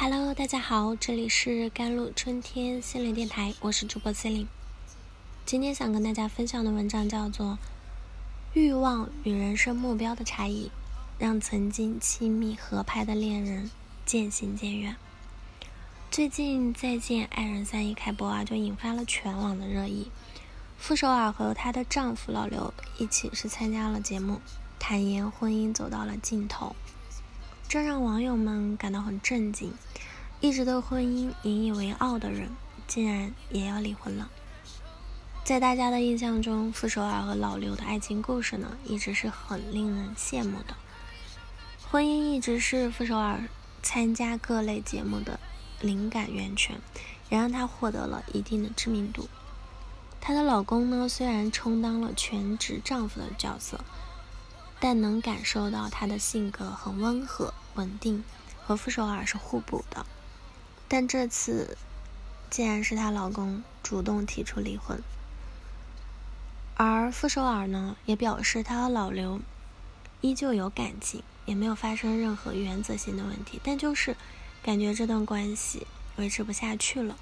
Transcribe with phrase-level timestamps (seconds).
[0.00, 4.46] Hello，大家好，这里是甘露春天心灵电台，我是主播心灵。
[5.44, 7.46] 今天想跟大家分享的文章叫做
[8.52, 10.70] 《欲望与人生目标的差异，
[11.18, 13.72] 让曾经亲密合拍的恋人
[14.06, 14.94] 渐行渐远》。
[16.12, 20.12] 最近《再见爱人三》一开播啊，就引发了全网的热议。
[20.78, 24.40] 傅首尔和她的丈夫老刘一起是参加了节目，
[24.78, 26.76] 坦言婚姻走到了尽头。
[27.68, 29.74] 这让网友们感到很震惊，
[30.40, 32.48] 一直对婚姻引以为傲的人，
[32.86, 34.30] 竟然也要离婚了。
[35.44, 40.74] 在大家的印象中，傅首尔和老刘的爱情故事呢，一直是很令人羡慕的。
[41.90, 43.42] 婚姻一直是傅首尔
[43.82, 45.38] 参加各类节目的
[45.82, 46.80] 灵感源泉，
[47.28, 49.28] 也让她获得了一定的知名度。
[50.22, 53.84] 她的老公呢，虽然充当了全职丈夫的角色。
[54.80, 58.24] 但能感受到她的性格很温和、稳定，
[58.64, 60.06] 和傅首尔是互补的。
[60.86, 61.76] 但这次，
[62.48, 65.02] 竟然是她老公主动提出离婚，
[66.76, 69.40] 而傅首尔呢，也表示她和老刘
[70.20, 74.16] 依旧有感情，也没有发生任何原则性的问题，但就是
[74.62, 77.16] 感觉这段关系维持不下去了。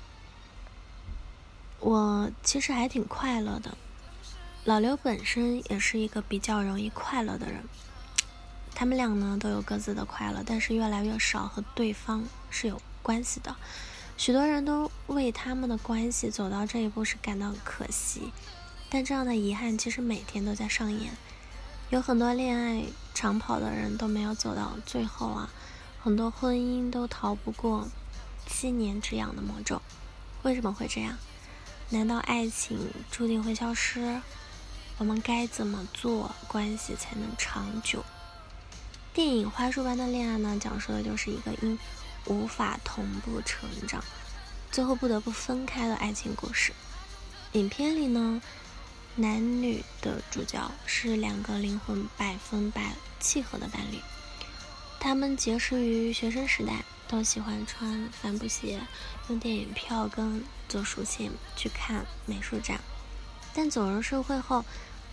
[1.80, 3.76] 我其实还挺快乐的。
[4.66, 7.62] 老刘本身也是一个比较容易快乐的人，
[8.74, 13.54] 他们俩呢都有各自的快乐，但是越来越少和对方是有关系的。
[14.16, 18.32] 许多人都为他们的关系走到这一步是感到可惜，
[18.90, 21.12] 但这样的遗憾其实每天都在上演。
[21.90, 22.82] 有很多恋爱
[23.14, 25.48] 长跑的人都没有走到最后啊，
[26.02, 27.86] 很多婚姻都逃不过
[28.48, 29.80] 七年之痒的魔咒。
[30.42, 31.16] 为什么会这样？
[31.90, 32.76] 难道爱情
[33.12, 34.20] 注定会消失？
[34.98, 38.02] 我们该怎么做，关系才能长久？
[39.12, 41.78] 电影《花束般的恋爱》呢，讲述的就是一个因
[42.24, 44.02] 无法同步成长，
[44.72, 46.72] 最后不得不分开的爱情故事。
[47.52, 48.40] 影片里呢，
[49.16, 54.00] 男女的主角是两个灵魂百分百契合的伴侣，
[54.98, 58.80] 他们结识于学生时代，都喜欢穿帆布鞋，
[59.28, 62.80] 用电影票根做书签去看美术展。
[63.56, 64.66] 但走入社会后，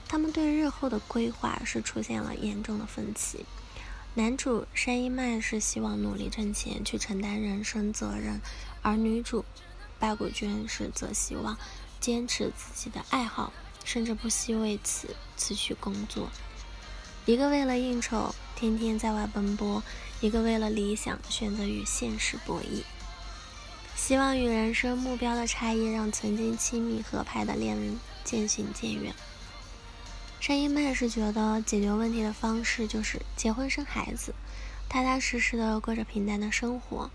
[0.05, 3.45] 他们对日后的规划是出现了严重的分歧。
[4.15, 8.41] 男主山一麦是希望努力挣钱去承担人生责任，
[8.81, 9.45] 而女主
[9.97, 11.57] 八谷娟是则希望
[12.01, 13.53] 坚持自己的爱好，
[13.85, 16.29] 甚至不惜为此辞去工作。
[17.25, 19.81] 一个为了应酬天天在外奔波，
[20.19, 22.83] 一个为了理想选择与现实博弈。
[24.05, 27.97] 希望与人生目标的差异，让曾经亲密合拍的恋人。
[28.25, 29.15] 渐行渐远。
[30.41, 34.35] 山一麦是觉得解决问题的方式就是结婚生孩子，
[34.89, 37.11] 踏踏实实的过着平淡的生活。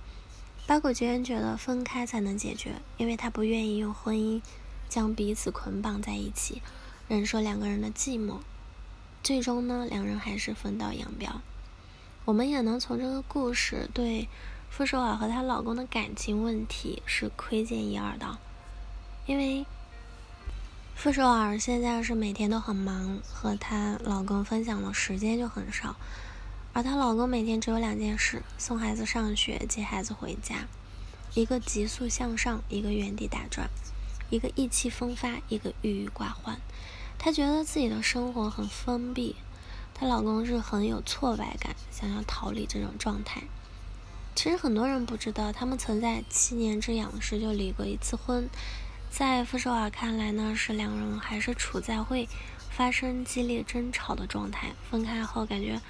[0.67, 4.41] 八谷娟觉得分开才能解决，因为他不愿意用婚姻
[4.89, 6.63] 将彼此捆绑在一起，
[7.07, 8.39] 忍受两个人的寂寞。
[9.23, 11.43] 最终呢，两人还是分道扬镳。
[12.25, 14.27] 我们也能从这个故事对
[14.71, 18.39] 傅首尔和她老公的感情问题是窥见一二的，
[19.27, 19.67] 因为。
[20.95, 25.95] 傅首尔现在是每天都很忙，和她老公分享的时间就很少，
[26.73, 30.67] 而她老公每天只有两件事：送孩子上学、接孩子回家。
[31.35, 33.69] 一个急速向上，一个原地打转；
[34.29, 36.61] 一个意气风发，一个郁郁寡欢。
[37.17, 39.37] 她觉得自己的生活很封闭，
[39.95, 43.45] 她老公是很有挫败感，想要逃离这种状态。
[44.39, 48.49] 其实很多人不知道，他们曾在七年之痒时就离过一次婚。
[49.11, 52.29] 在傅首尔看来呢，是两人还是处在会
[52.71, 54.69] 发生激烈争吵的状态。
[54.89, 55.81] 分开后感觉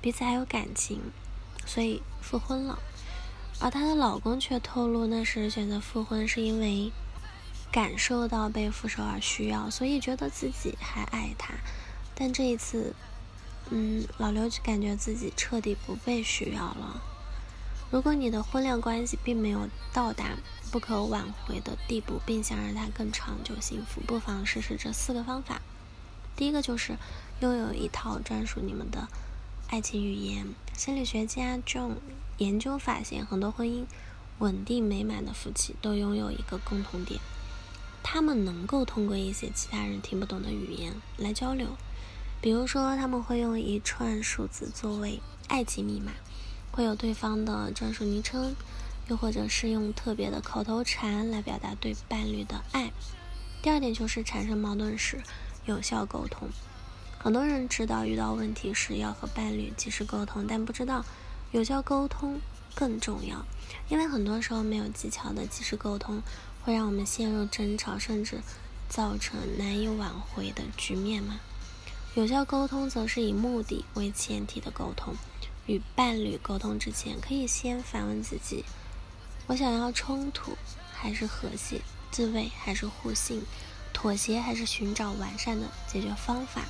[0.00, 1.00] 彼此还有感情，
[1.66, 2.78] 所以复婚了。
[3.58, 6.92] 而她的老公却透露，那时选择复婚是因为
[7.72, 11.54] 感受到被傅首尔需要，所以觉得自己还爱他。
[12.14, 12.94] 但这一次，
[13.70, 17.02] 嗯，老刘就感觉自己彻底不被需要了。
[17.90, 20.36] 如果你的婚恋关系并没有到达
[20.72, 25.62] 不可挽回的地步，并想让它更长久幸福，不妨试试这四个方法。
[26.34, 26.96] 第一个就是
[27.40, 29.06] 拥有一套专属你们的
[29.68, 30.46] 爱情语言。
[30.76, 31.92] 心理学家 John
[32.38, 33.84] 研究发现，很多婚姻
[34.40, 37.20] 稳定美满的夫妻都拥有一个共同点：
[38.02, 41.68] 他们能够通过一些其他人听不懂的语言来交流。
[42.42, 46.12] 比如说，他们会用一串数字作为爱情密码。
[46.72, 48.54] 会有对方的专属昵称，
[49.08, 52.92] 又或者是用特别的口头禅来表达对伴侣的爱。
[53.62, 55.20] 第二点就是产生矛盾时
[55.64, 56.48] 有效沟通。
[57.18, 61.04] 很多人知道遇到问题时要和伴侣及时沟通，但不知道
[61.50, 62.38] 有效沟通
[62.74, 63.44] 更重要，
[63.88, 66.22] 因为很多时候没有技巧的及时沟通，
[66.62, 68.40] 会让我们陷入争吵，甚至
[68.88, 71.40] 造成难以挽回的局面嘛。
[72.14, 75.14] 有效沟通则是以目的为前提的沟通。
[75.66, 78.64] 与伴侣沟通之前，可以先反问自己：
[79.46, 80.56] 我想要冲突
[80.92, 81.80] 还是和谐？
[82.10, 83.42] 自卫还是互信？
[83.92, 86.62] 妥协还是寻找完善的解决方法？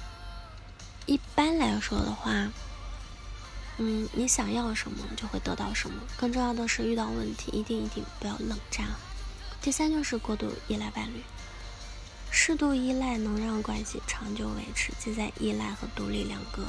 [1.07, 2.51] 一般来说的话，
[3.79, 5.97] 嗯，你想要什么就会得到什么。
[6.17, 8.87] 更重要的是，遇到问题一定一定不要冷战。
[9.61, 11.23] 第三就是过度依赖伴侣，
[12.31, 16.63] 适度依赖能让关系长久维持，即在依赖和独立两个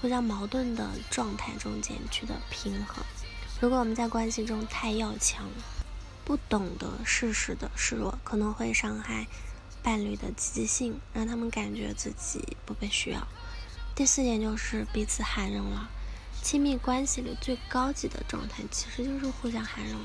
[0.00, 3.04] 互相矛盾的状态中间取得平衡。
[3.60, 5.46] 如果我们在关系中太要强，
[6.24, 9.26] 不懂得适时的示弱，可能会伤害
[9.82, 13.26] 伴侣的积极性，让他们感觉自己不被需要。
[13.94, 15.90] 第四点就是彼此涵容了。
[16.42, 20.00] 亲密关系里最高级的状态，其实就是互相涵容。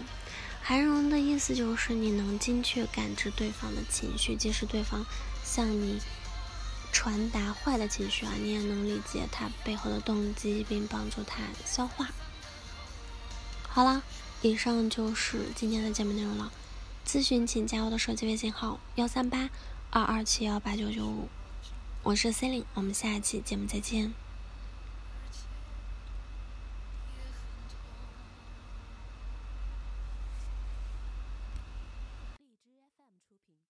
[0.61, 5.05] 涵容的意思就是你能精确感知对方的情绪，即使对方
[5.45, 6.01] 向你
[6.95, 12.07] 传达坏的情绪啊，你也能理解他背后的动机，并帮助他消化。
[13.67, 14.01] 好了，
[14.41, 16.53] 以上就是今天的节目内容了。
[17.05, 19.49] 咨询请加我的手机微信号：幺三八
[19.89, 21.27] 二二七幺八九九五。
[22.01, 24.13] 我是 c e l i n e 我们下一期节目再见。